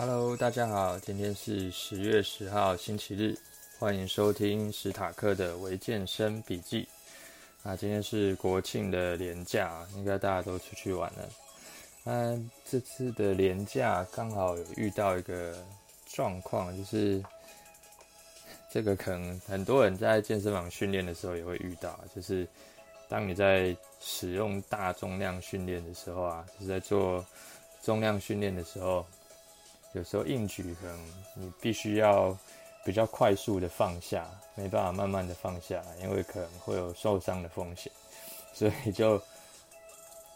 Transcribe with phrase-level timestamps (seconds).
[0.00, 3.36] Hello，大家好，今天是十月十号星期日，
[3.80, 6.86] 欢迎收听史塔克的微健身笔记。
[7.64, 11.28] 啊，今天是国庆的连假，应该大家都出去玩了。
[12.04, 15.58] 嗯，这次的连假刚好有遇到一个
[16.06, 17.20] 状况，就是
[18.70, 22.46] 这个可能很多人在健身房训练的时候也会遇到，就是
[23.08, 27.26] 当你在使用大重量训练的时候啊，就是在做
[27.82, 29.04] 重量训练的时候。
[29.92, 32.36] 有时候硬举可能你必须要
[32.84, 37.90] 比较快速的放下，没办法慢慢的放下，因为可能会有受伤的风险，
[38.52, 39.20] 所以就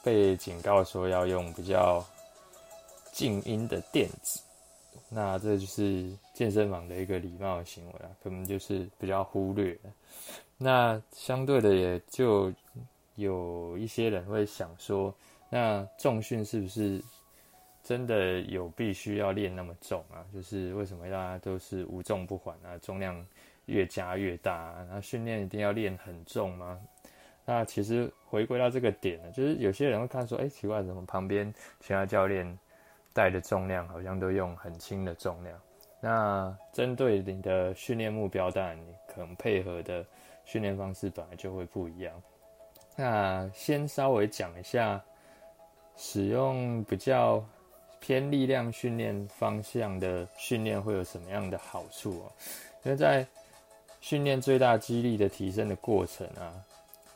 [0.03, 2.05] 被警告说要用比较
[3.13, 4.41] 静音的垫子。
[5.09, 9.79] 那这就是健身房的一个礼貌行为啊，可能就是比较忽略。
[10.57, 12.53] 那相对的也就
[13.17, 15.15] 有一些人会想说，
[15.51, 17.03] 那重训是不是？
[17.83, 20.25] 真的有必须要练那么重啊？
[20.33, 22.79] 就是为什么大家都是无重不缓啊？
[22.81, 23.27] 重量
[23.67, 26.81] 越加越大啊，然后训练一定要练很重吗？
[27.45, 32.57] 那其实回归到这个点呢，就是有些人会看说，哎，奇怪，怎么旁边其他教练
[33.13, 35.61] 带的重量好像都用很轻的重量？
[36.01, 40.07] 那针对你的训练目标，当然你可能配合的
[40.45, 42.15] 训练方式本来就会不一样。
[42.95, 45.03] 那先稍微讲一下，
[45.97, 47.45] 使用比较。
[48.03, 52.33] 偏力量训练方向的训练会有什么样的好处哦？
[52.83, 53.25] 因为在
[54.01, 56.53] 训练最大肌力的提升的过程啊，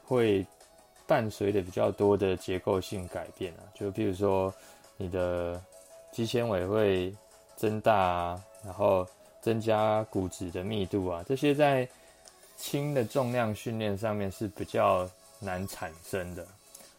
[0.04, 0.46] 会
[1.04, 4.54] 伴随着比较多的结构性改变啊，就比如说
[4.96, 5.60] 你的
[6.12, 7.12] 肌纤维会
[7.56, 9.04] 增大啊，然后
[9.40, 11.88] 增加骨质的密度啊，这些在
[12.56, 16.46] 轻的重量训练上面是比较难产生的。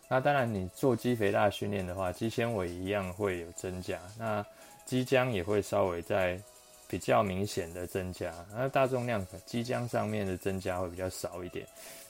[0.09, 4.45] 那当然，你做肌肥大训练的话，肌纤维一样会有增加，那
[4.85, 6.41] 肌浆也会稍微在
[6.87, 8.33] 比较明显的增加。
[8.55, 11.67] 那大重量肌浆上面的增加会比较少一点。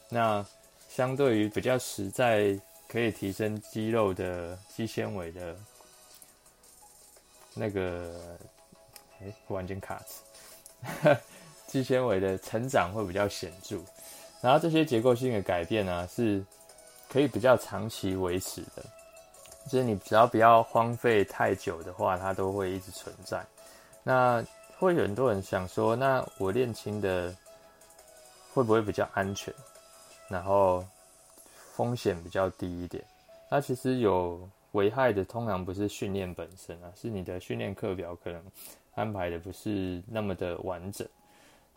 [0.09, 0.45] 那
[0.87, 2.55] 相对于比较实在
[2.87, 5.55] 可以提升肌肉的肌纤维的
[7.55, 8.37] 那个，
[9.19, 10.21] 哎，忽然间卡词，
[11.65, 13.79] 肌纤维的成长会比较显著。
[14.39, 16.45] 然后这些结构性的改变呢、是。
[17.09, 18.83] 可以比较长期维持的，
[19.69, 23.45] 就是你只要不要荒废太久的话，它都会一直存在。
[24.03, 24.43] 那
[24.77, 27.35] 会有很多人想说，那我练轻的
[28.53, 29.53] 会不会比较安全？
[30.27, 30.85] 然后
[31.73, 33.03] 风险比较低一点？
[33.49, 38.41] 那其实有危害的，通常不是训练本身啊，是你的训练课表可能
[38.95, 41.07] 安排的不是那么的完整。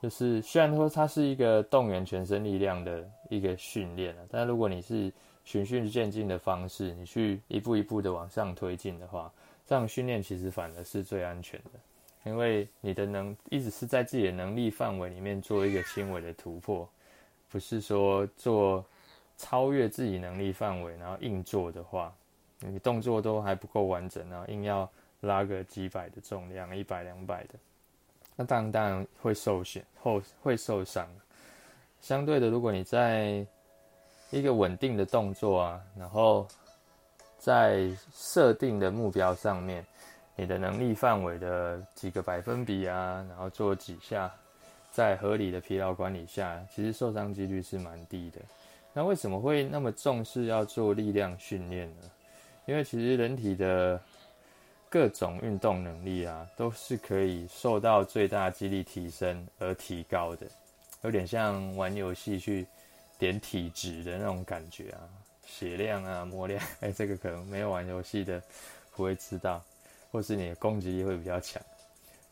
[0.01, 5.13] 就是虽然说它是一个动员全身力量的一个训练啊，但如果你是
[5.45, 9.31] 循序渐进的方式，你去一步一步的往上推进的话，
[9.67, 11.79] 这样训练其实反而是最安全的，
[12.25, 16.89] 因为你的能一直是在自己的能力范围里面做一个轻微的突破，
[17.51, 18.83] 不是说做
[19.37, 22.11] 超越自己能力范围，然后硬做的话，
[22.61, 24.91] 你动作都还不够完整，然后硬要
[25.21, 27.55] 拉个几百的重量，一百两百的。
[28.41, 31.07] 那当然，当然会受损，后会受伤。
[32.01, 33.45] 相对的，如果你在
[34.31, 36.49] 一个稳定的动作啊，然后
[37.39, 39.85] 在设定的目标上面，
[40.37, 44.33] 你的能力范围的几个百分比啊，然后做几下，
[44.91, 48.41] 在合理的疲劳管理下，其实受伤几率是蛮低的。
[48.95, 52.11] 那为什么会那么重视要做力量训练呢？
[52.65, 54.01] 因为其实人体的
[54.91, 60.45] 各种运动能力啊，都是可以受到最大肌力提升而提高的，
[61.03, 62.67] 有点像玩游戏去
[63.17, 64.99] 点体质的那种感觉啊，
[65.47, 68.43] 血量啊、魔量，哎、这个可能没有玩游戏的
[68.97, 69.63] 不会知道，
[70.11, 71.63] 或是你的攻击力会比较强。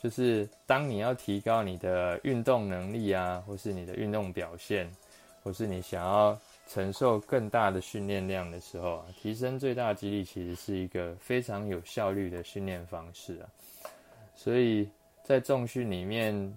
[0.03, 4.91] 就是当你要提高你的运动能力啊，或是你的运动表现，
[5.45, 6.37] 或是你想要。
[6.69, 13.49] 承受更大的训练量的时候啊，提升最大肌力其实是一个非常有效率的训练方式啊。
[14.35, 14.89] 所以
[15.25, 16.57] 在重训里面，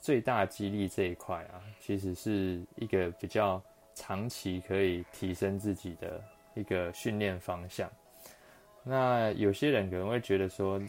[0.00, 3.60] 最大肌力这一块啊，其实是一个比较
[3.92, 6.22] 长期可以提升自己的
[6.54, 7.90] 一个训练方向。
[8.84, 10.80] 那有些人可能会觉得说，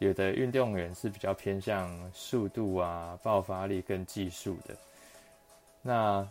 [0.00, 4.76] 有的运动员是比较偏向速度啊、爆发力跟技术的。
[5.86, 6.28] 那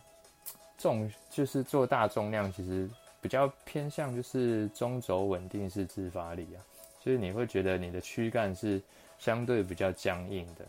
[0.77, 2.89] 重就是做大重量，其实
[3.21, 6.59] 比较偏向就是中轴稳定式自发力啊，
[7.01, 8.81] 所以你会觉得你的躯干是
[9.17, 10.65] 相对比较僵硬的，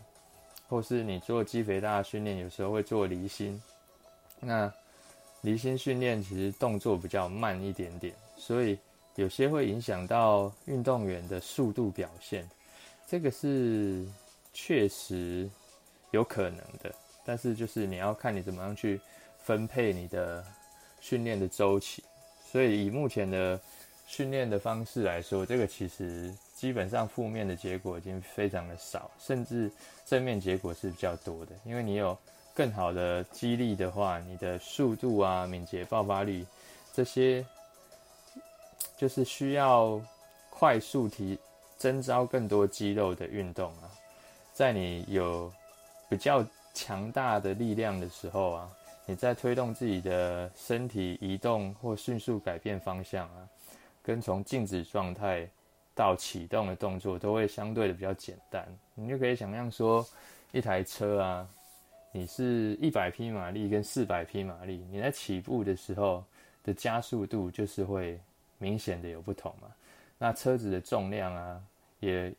[0.69, 3.61] 或是你做肌肥大训练，有时候会做离心，
[4.39, 4.71] 那
[5.41, 8.79] 离心训练其实动作比较慢一点点，所以
[9.15, 12.49] 有些会影响到运动员的速度表现，
[13.05, 14.07] 这个是
[14.53, 15.49] 确实
[16.11, 16.95] 有可能的。
[17.27, 18.99] 但是就是你要看你怎么样去
[19.43, 20.41] 分配你的
[21.01, 22.01] 训练的周期。
[22.49, 23.59] 所以以目前的
[24.07, 29.69] 训练的方式来说，这个其实基本上负面的结果已经非常的少，甚至
[30.05, 31.51] 正面结果是比较多的。
[31.65, 32.17] 因为你有
[32.53, 36.47] 更好的激励的话，你的速度啊、敏捷、爆发力
[36.93, 37.45] 这些，
[38.95, 40.01] 就是需要
[40.49, 41.37] 快速提
[41.77, 43.91] 征招更多肌肉的运动啊，
[44.53, 45.51] 在你有
[46.09, 46.43] 比较
[46.77, 48.69] 强大的力量的时候啊。
[49.09, 53.47] 你在推动自己的身体移动或迅速改变方向啊，
[54.03, 55.47] 跟从静止状态
[55.95, 58.67] 到启动的动作都会相对的比较简单。
[58.95, 60.05] 你就可以想象说，
[60.51, 61.47] 一台车啊，
[62.11, 66.21] 你是一百匹马力跟四百匹马力，你在起步的时候
[66.61, 68.19] 的加速度就是会
[68.57, 69.69] 明显的有不同嘛。
[70.17, 71.63] 那车子的重量啊，
[72.01, 72.29] 也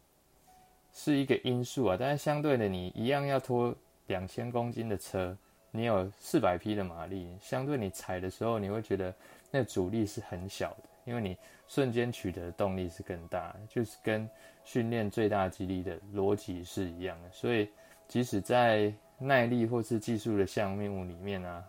[0.92, 1.96] 是一个因素啊。
[1.98, 3.74] 但是相对的，你一样要拖
[4.08, 5.34] 两千公斤的车。
[5.70, 9.14] 你有四百匹的马力，相对你踩的时候，你会觉得
[9.50, 11.36] 那阻力是很小的，因为你
[11.68, 14.28] 瞬间取得的动力是更大，就是跟
[14.64, 17.30] 训练最大肌力的逻辑是一样的。
[17.30, 17.68] 所以，
[18.08, 21.62] 即使在耐力或是技术的项目里面啊，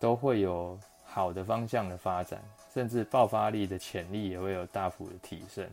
[0.00, 2.42] 都会有好的方向的发展，
[2.72, 5.68] 甚至爆发力的潜力也会有大幅的提升。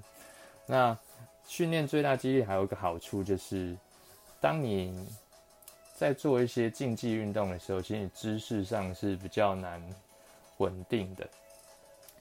[0.68, 0.96] 那
[1.48, 3.78] 训练最大肌力还有一个好处就是，
[4.42, 5.08] 当你
[6.02, 9.80] 在做一些竞技运动的时候，其实你姿势上是比较难
[10.58, 11.30] 稳定的，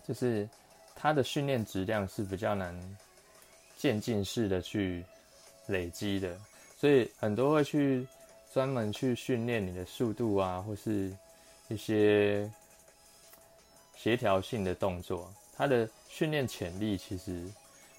[0.07, 0.47] 就是
[0.95, 2.79] 它的训练质量是比较难
[3.79, 5.03] 渐进式的去
[5.67, 6.39] 累积的，
[6.77, 8.07] 所以很多会去
[8.53, 11.11] 专门去训练你的速度啊，或是
[11.69, 12.53] 一些
[13.97, 17.51] 协调性的动作，它的训练潜力其实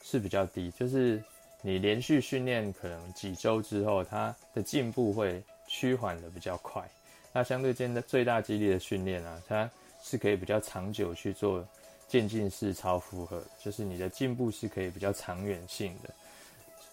[0.04, 1.20] 是比较低，就是
[1.64, 5.44] 你连续训练可能几周之后，它的进步会。
[5.74, 6.84] 趋缓的比较快，
[7.32, 9.72] 那相对间的最大肌力的训练啊，它
[10.04, 11.66] 是可以比较长久去做
[12.10, 16.14] 渐进式超负荷，就是你的进步是可以比较长远性的，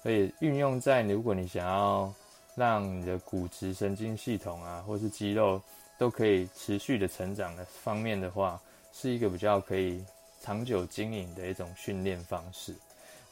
[0.01, 2.15] 所以运用在如果你想要
[2.55, 5.61] 让你的骨质、神经系统啊，或是肌肉
[5.99, 10.05] 都可以持续的成长的方面的话，是一个比较可以
[10.41, 12.77] 长久经营的一种训练方式。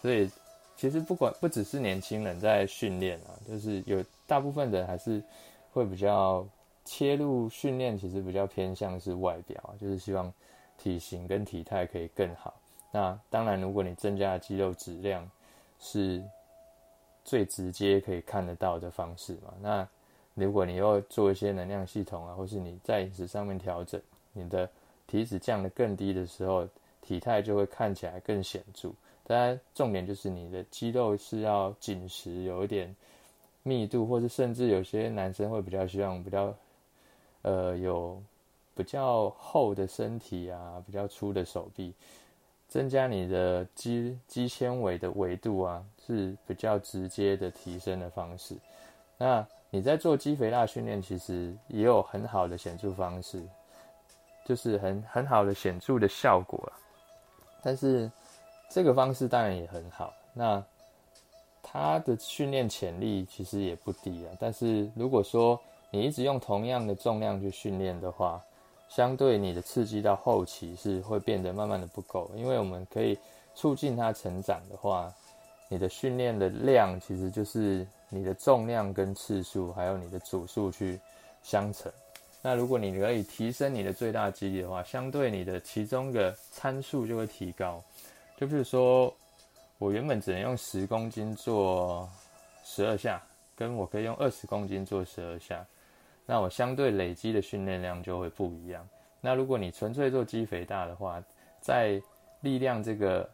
[0.02, 0.28] 所以
[0.76, 4.04] 其实不管不只是年轻人在训练啊，就是有。
[4.28, 5.22] 大部分人还是
[5.72, 6.44] 会比较
[6.84, 10.32] 切入训练，其实比较偏向是外表，就是希望
[10.76, 12.52] 体型跟体态可以更好。
[12.90, 15.30] 那当然，如果你增加的肌肉质量
[15.78, 16.20] 是
[17.24, 19.54] 最直接可以看得到的方式嘛。
[19.60, 19.88] 那
[20.34, 24.02] 如果你要做一些能量系统啊，或是你在饮食上面调整，
[24.32, 24.68] 你的
[25.06, 26.66] 体脂降得更低的时候，
[27.00, 28.90] 体态就会看起来更显著。
[29.26, 32.94] 当然，重点就是你的肌肉是要紧实，有一点。
[33.68, 36.54] 密度，或是甚至有些男生会比较希望比较，
[37.42, 38.22] 呃，有
[38.76, 41.92] 比较厚的身体啊，比较粗的手臂，
[42.68, 48.54] 增加你的肌肌纤维的维度啊，是比较直接的提升的方式。
[49.18, 53.42] 那你在做肌肥大训练，其实也有很好的显著方式，
[54.44, 56.78] 就是很很好的显著的效果啊。
[57.64, 58.08] 但是
[58.68, 60.62] 这个方式当然也很好，那。
[61.68, 68.40] 它的训练潜力其实也不低啊，但是如果说你一直用同样的重量去训练的话，
[68.88, 73.18] 相对你的刺激到后期是会变得慢慢的不够，因为我们可以
[73.52, 75.12] 促进它成长的话，
[75.68, 80.98] 你的训练的量其实就是你的重量跟次数还有你的组数去
[81.42, 81.90] 相乘。
[82.42, 87.82] 那如果你可以提升你的最大肌力的话，相对你的其中的参数就会提高，
[88.36, 89.14] 就比如说。
[89.78, 92.08] 我原本只能用十公斤做
[92.64, 93.22] 十二下，
[93.54, 95.62] 跟我可以用二十公斤做十二下，
[96.24, 98.88] 那我相对累积的训练量就会不一样。
[99.20, 101.22] 那如果你纯粹做肌肥大的话，
[101.60, 102.00] 在
[102.40, 103.28] 力量这个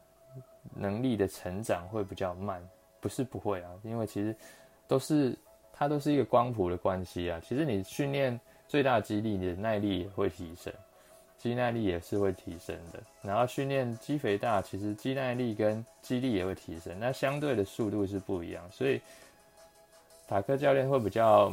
[0.74, 2.60] 能力的成长会比较慢，
[3.00, 4.34] 不是不会啊，因为其实
[4.88, 5.38] 都是
[5.72, 7.40] 它都是一个光谱的关系啊。
[7.46, 10.72] 其实你训练最大肌力，你的耐力也会提升。
[11.42, 19.00] 肌耐力也是会提升的，然后训练肌肥大，其实肌耐力跟肌力也会提升，那相对的速度是不一样，所以
[20.28, 21.52] 塔克教练会比较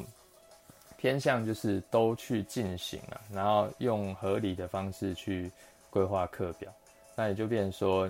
[0.96, 5.52] 偏向就是都去进行了，然后用合理的方式去
[5.90, 6.72] 规划课表，
[7.16, 8.08] 那也就变说，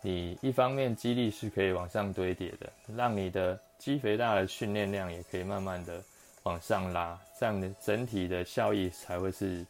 [0.00, 6.02] 你一方面肌力是可以往上堆叠的，让你的肌肥大的训练量也可以慢慢的
[6.44, 9.62] 往上拉，这样的整体的效益才会是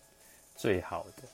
[0.55, 1.27] 最好的。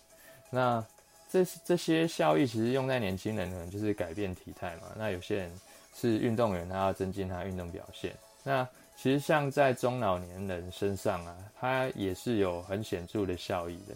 [0.54, 0.84] 那
[1.28, 4.82] 这这些效益其实用在年轻人可能就是改变体态嘛。
[4.96, 5.50] 那有些人
[5.96, 8.14] 是运动员，他要增进他运动表现。
[8.44, 13.94] 那其实像在中老年人身上啊，它也是有很显著的效益的。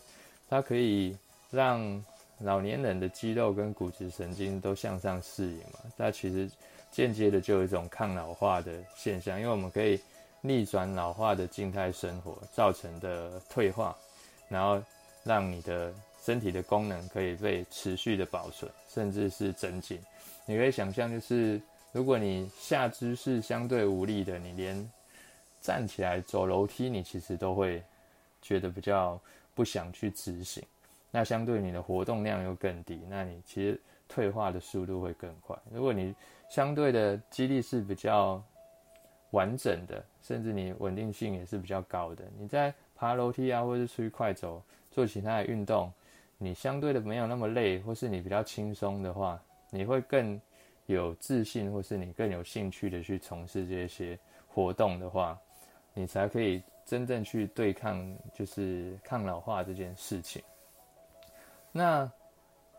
[0.51, 1.17] 它可以
[1.51, 2.05] 让
[2.41, 5.79] 老年人的肌肉跟骨质神经都向上适应嘛。
[5.97, 6.51] 那其实
[6.91, 10.01] 间接的就有一种抗老化的现象，因为我们可以
[10.41, 13.97] 逆转老化的静态生活造成的退化，
[14.49, 14.83] 然后
[15.23, 19.99] 让你的身体的功能可以被持续的保存，甚至是增进。
[20.47, 21.61] 你可以想象，就是
[21.93, 24.91] 如果你下肢是相对无力的，你连
[25.61, 27.83] 站起来走楼梯，你其实都会
[28.41, 29.21] 觉得比较
[29.55, 30.63] 不想去执行。
[31.11, 35.57] 那相对你的活动量又更低，那你其实退化的速度会更快。
[35.71, 36.15] 如果你
[36.51, 38.43] 相对的肌力是比较
[39.31, 45.93] 完整的，甚至你稳定性也是比较高的，你在爬楼梯啊，或者是出去快走，做其他的运动，
[46.39, 49.39] 你相对的没有那么累，或是你比较轻松的话，
[49.71, 50.41] 你会更
[50.87, 55.39] 有自信，或是你更有兴趣的去从事这些活动的话，
[55.93, 60.43] 你才可以真正去对抗，就是抗老化这件事情。
[61.73, 62.11] 那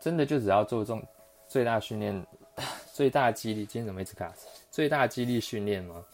[0.00, 1.00] 真的就只要做重
[1.46, 2.26] 最大训练。
[2.92, 4.30] 最大肌力，今天怎么一直卡？
[4.70, 6.04] 最大肌力训练吗？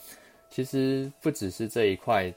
[0.48, 2.32] 其实不只是这一块，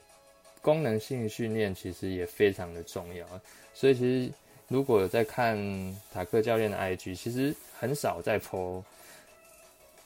[0.60, 3.24] 功能性训练其实也非常的重要。
[3.72, 4.32] 所以其实
[4.70, 5.58] 如果有在看
[6.12, 8.82] 塔克教练的 IG，其实很少在 po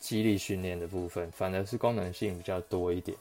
[0.01, 3.17] 肌力训练的部分，反而是功能性比较多一点。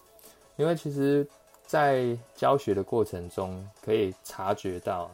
[0.55, 1.27] 因为其实，
[1.67, 5.12] 在教学的过程中，可以察觉到，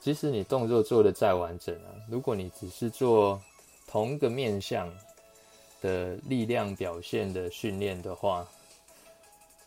[0.00, 3.40] 即使你动作做得再完整啊，如果你只是做
[3.86, 4.92] 同一个面向。
[5.80, 8.44] 的力量表现的训练的话，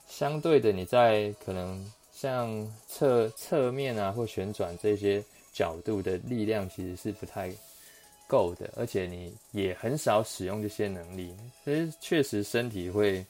[0.10, 5.24] 相对的，你在可能像侧侧面啊或旋转这些
[5.54, 7.52] 角度的力量其实是不太
[8.28, 13.26] 够的，而且你也很少使用这些能力，所以确实身体会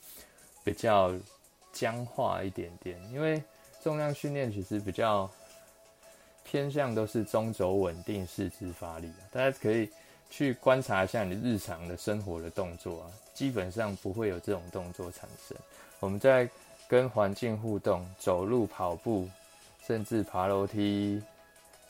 [0.63, 1.13] 比较
[1.73, 2.99] 僵化一点点。
[3.11, 3.41] 因为
[3.83, 5.29] 重量训练其实比较
[6.43, 9.89] 偏向都是中轴稳定四肢发力，大家可以。
[10.33, 15.57] 去观察一下你日常的生活的动作啊，基本上不会有这种动作产生。
[15.99, 16.49] 我们在
[16.87, 19.27] 跟环境互动，走路、跑步，
[19.85, 21.21] 甚至爬楼梯、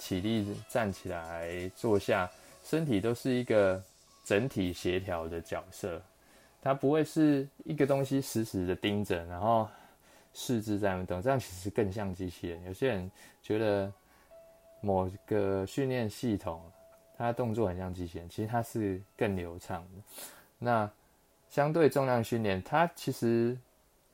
[0.01, 2.27] 起立、站起来、坐下，
[2.63, 3.79] 身体都是一个
[4.25, 6.01] 整体协调的角色。
[6.59, 9.69] 它不会是一个东西死死的盯着，然后
[10.33, 12.63] 四肢在那动，这样其实更像机器人。
[12.65, 13.11] 有些人
[13.43, 13.93] 觉得
[14.81, 16.59] 某个训练系统。
[17.17, 20.01] 它动作很像机器人，其实它是更流畅的。
[20.57, 20.89] 那
[21.51, 23.55] 相对重量训练，它其实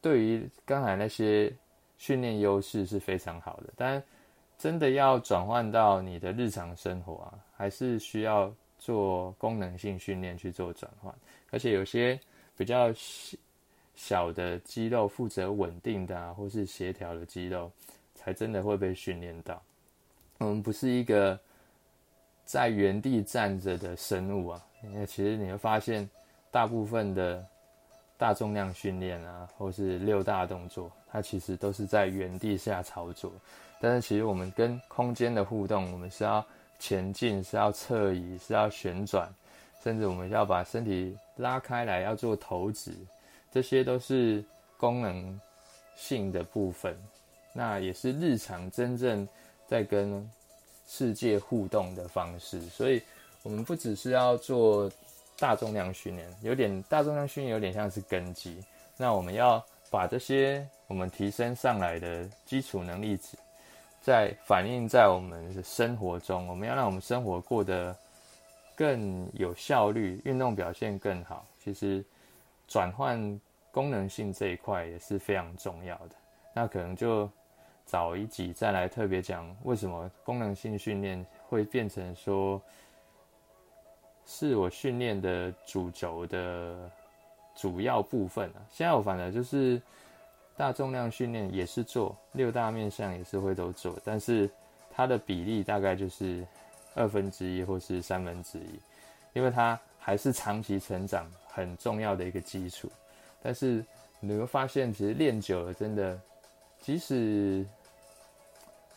[0.01, 1.49] 对于刚才那些
[1.97, 3.69] 训练优势是非常好的。
[3.77, 4.03] 但
[4.57, 11.13] 真的要转换到你的日常生活啊，还是需要做功能性训练去做转换。
[11.51, 12.19] 而且有些
[12.55, 12.91] 比较
[13.95, 17.71] 小的肌肉负责稳定的啊，或是协调的肌肉，
[18.15, 19.61] 才真的会被训练到。
[20.39, 21.39] 我们不是一个。
[22.47, 26.09] 在原地站着的生物啊，因为其实你会发现，
[26.49, 27.45] 大部分的
[28.17, 33.33] 大重量训练啊，或是六大动作，它其实都是在原地下操作。
[33.79, 36.45] 但是其实我们跟空间的互动，我们是要
[36.79, 39.33] 前进，是要侧移，是要旋转，
[39.83, 42.91] 甚至我们要把身体拉开来，要做投掷，
[43.51, 44.43] 这些都是
[44.77, 45.39] 功能
[45.95, 46.97] 性的部分。
[47.53, 49.27] 那也是日常真正
[49.67, 50.29] 在跟。
[50.89, 53.01] 世界互动的方式，所以
[53.43, 54.89] 我们不只是要做
[55.37, 58.63] 大重量训练，有点大重量训练有点像是根基。
[58.95, 63.19] 那我们要把这些我们提升上来的基础能力，
[64.01, 67.95] 在反映在我们的生活中，我们要让我们生活过得
[68.75, 71.45] 更有效率，运动表现更好。
[71.59, 72.03] 其实
[72.67, 73.39] 转换
[73.71, 76.11] 功能性这一块也是非常重要的。
[76.53, 77.29] 那可能就。
[77.89, 82.61] 早一集再来特别讲为什么功能性训练会变成说
[84.25, 86.91] 是我训练的主轴的
[87.55, 88.59] 主要部分啊。
[88.69, 89.81] 现在我反正就是
[90.57, 94.49] 大重量训练也是做，六大面向也是会都做，但是
[94.89, 96.43] 它的比例大概就是
[96.95, 98.79] 二分之一或是三分之一，
[99.33, 102.91] 因为它还是长期成长很重要的一个基础。
[103.43, 103.85] 但是
[104.19, 106.19] 你会发现，其实练久了，真的
[106.81, 107.63] 即使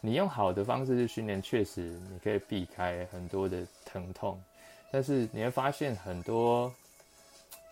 [0.00, 4.42] 你用好的方式去训练，确实你可以避开很多的疼痛，
[4.90, 6.72] 但是你会发现很多，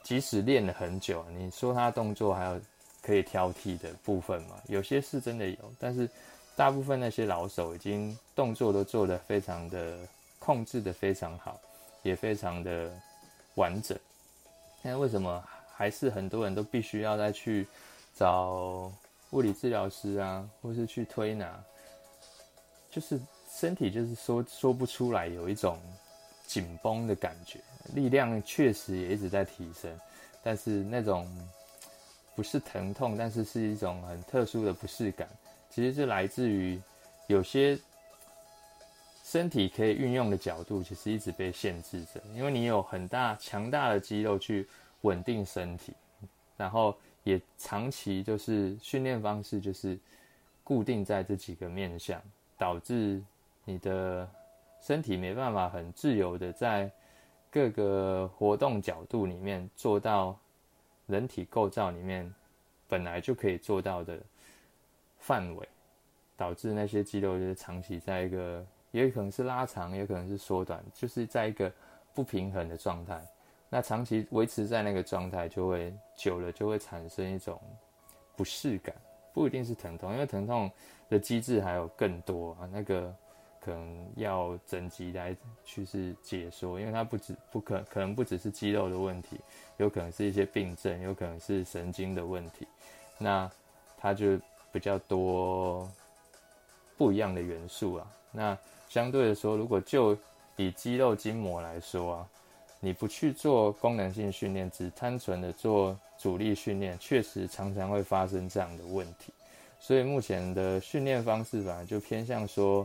[0.02, 2.60] 即使练了很久，你说他动作还有
[3.08, 4.60] 可以挑剔的部分嘛？
[4.66, 6.06] 有些是真的有，但是
[6.54, 9.96] 大部分那些老手已经动作都做得非常的
[10.38, 11.58] 控制得非常好，
[12.02, 12.92] 也非常的
[13.54, 13.98] 完整。
[14.82, 15.42] 那为什么
[15.74, 17.66] 还是很多人都必须要再去
[18.14, 18.92] 找
[19.30, 21.58] 物理治疗师啊，或是去推拿？
[22.90, 23.18] 就是
[23.50, 25.80] 身体就是说 说不出来，有一种
[26.46, 27.58] 紧绷的感觉，
[27.94, 29.90] 力量确实也一直在提升，
[30.42, 31.26] 但是那种
[32.38, 35.28] 不是疼痛，但是是一种很特殊的不适感，
[35.68, 36.80] 其实是来自于
[37.26, 37.76] 有些
[39.24, 44.68] 身体可以运用的角度，其实一直被限制着，因为你有很大强大的肌肉去
[45.00, 45.92] 稳定身体，
[46.56, 49.98] 然后也长期就是训练方式就是
[50.62, 52.22] 固定在这几个面向。
[52.56, 53.20] 导致
[53.64, 54.28] 你的
[54.80, 56.88] 身体没办法很自由的在
[57.50, 60.38] 各个活动角度里面做到
[61.08, 62.32] 人体构造里面
[62.86, 64.16] 本来就可以做到的
[65.18, 65.68] 范围，
[66.36, 71.72] 导致那些肌肉就是长期在一个，也可能是拉长，也可能是缩短，就是在一个
[72.14, 73.20] 不平衡的状态。
[73.68, 77.60] 那长期维持在那个状态，就会久了就会产生一种
[78.36, 78.94] 不适感。
[79.34, 80.70] 不一定是疼痛，因为疼痛
[81.08, 83.14] 的机制还有更多啊，那个
[83.68, 89.36] 可能要整集来去是解说，因为它不止不可可能不只是肌肉的问题，
[89.76, 92.66] 有可能是一些病症，有可能是神经的问题，
[93.18, 93.50] 那
[93.98, 94.38] 它就
[94.72, 95.86] 比较多
[96.96, 98.10] 不一样的元素啊。
[98.32, 98.56] 那
[98.88, 100.16] 相对的说，如果就
[100.56, 102.28] 以肌肉筋膜来说啊，
[102.80, 105.94] 你不去做功能性训练，只单纯的做。
[106.18, 109.32] 阻力训练确实常常会发生这样的问题，
[109.78, 112.84] 所以目前的训练方式吧，就偏向说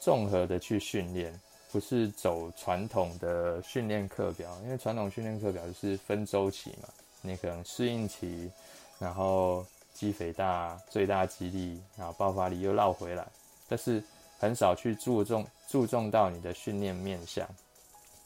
[0.00, 1.32] 综合的去训练，
[1.70, 4.56] 不是走传统的训练课表。
[4.64, 6.88] 因为传统训练课表就是分周期嘛，
[7.20, 8.50] 你可能适应期，
[8.98, 13.26] 然后肌肥大、最大肌力，然后爆发力又绕回来，
[13.68, 14.02] 但是
[14.38, 17.48] 很少去注重注重到你的训练面向。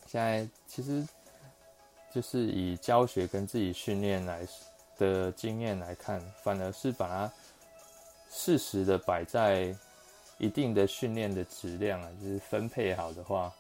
[0.07, 1.07] 现在其实。
[2.15, 4.47] 就是以教学跟自己训练来
[4.99, 7.33] 的经验来看，反而是把它
[8.31, 9.75] 适时的摆在
[10.43, 13.51] 一定的训练的质量啊，就是分配好的话，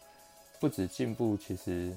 [0.60, 1.96] 不止进步，其实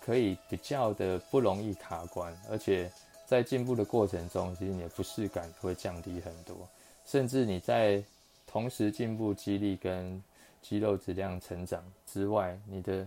[0.00, 2.88] 可以比较的不容易卡关，而且
[3.26, 6.68] 在进步的过程中，其实你的不适感会降低很多，
[7.04, 8.00] 甚至你在
[8.46, 10.22] 同时进步肌力跟
[10.62, 13.04] 肌肉质量成长之外，你的。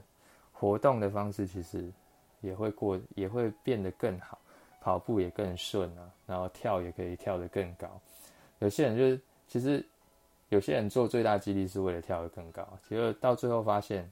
[0.60, 1.88] 活动的方式其实
[2.42, 4.40] 也会过，也会变得更好，
[4.82, 7.88] 跑步也更顺啊，然后跳也可以跳得更高。
[8.58, 9.86] 有些人就是，其实
[10.50, 14.10] 有些人做最大肌力是为了跳得更高，结果到最后发现，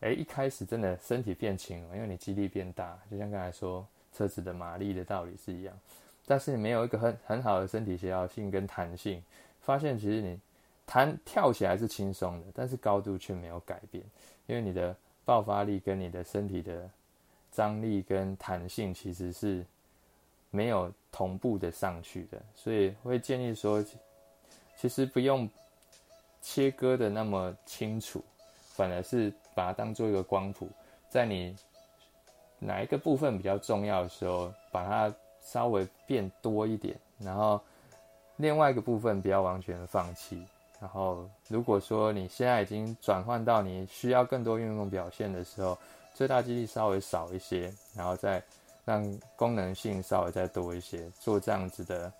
[0.00, 5.78] 哎，一开始真的身体变轻了，因为你肌力变大，就像刚才说车子的马力的道理是一样。
[6.26, 9.22] 但是你没有一个很很好的身体协调性跟弹性，
[9.60, 10.38] 发现其实你
[10.86, 14.04] 弹跳起来是轻松的，但是高度却没有改变，
[14.46, 14.96] 因为你的。
[15.24, 16.90] 爆发力跟你的身体的
[17.52, 19.64] 张力跟弹性其实是
[20.50, 23.84] 没有同步的上去的，所以会建议说，
[24.82, 25.48] 其实不用
[26.40, 28.20] 切割的那么清楚，
[28.74, 30.68] 反而是把它当做一个光谱，
[31.08, 31.56] 在你
[32.58, 37.60] 哪一个部分比较重要的时候，把它稍微变多一点，然后
[38.38, 40.44] 另外一个部分不要完全放弃。
[40.80, 45.78] 然后，如果说你现在已经转换到你需要更多运动表现的时候，
[46.12, 48.42] 最大肌力稍微少一些，然后再
[48.84, 52.12] 让功能性稍微再多一些，做这样子的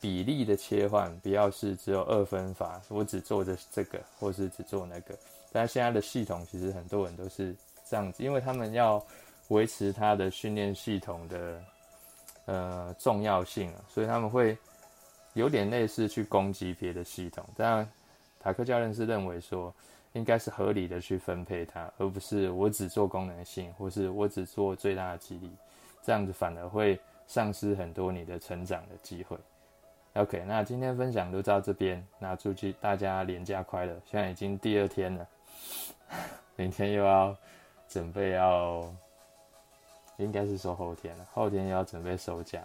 [0.00, 5.18] 比例的切换，不要是只有二分法，我只做的这个，或是只做那个。
[5.52, 7.54] 但现在的系统其实很多人都是
[7.88, 9.04] 这样子，因为他们要
[9.48, 11.62] 维持他的训练系统的
[12.46, 14.56] 呃重要性啊，所以他们会
[15.34, 17.88] 有点类似去攻击别的系统，但。
[18.40, 19.74] 塔克教练是认为说，
[20.12, 25.50] 应该是合理的去分配它，而不是我只做功能性，或是我只做最大的激励，
[26.04, 29.36] 这样子反而会丧失很多你的成长的机会。
[30.14, 33.94] OK，那今天分享就到这边，那祝大家连假快乐。
[34.10, 35.26] 现在已经第二天了，
[36.56, 37.36] 明天又要
[37.88, 38.84] 准备要，
[40.16, 42.62] 应该是说后天了，后天又要准备收假。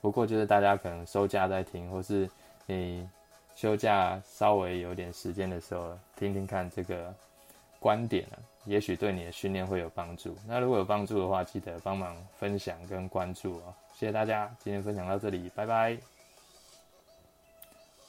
[0.00, 2.28] 不过就是大家可能收假在听，或是
[2.66, 3.08] 你。
[3.56, 7.12] 休假稍微有点时间的时候，听听看这个
[7.78, 10.34] 观点啊，也许对你的训练会有帮助。
[10.46, 13.74] 那如果有帮助的话，记得帮忙分享跟关注哦。
[13.92, 15.98] 谢谢大家，今天分享到这里，拜拜。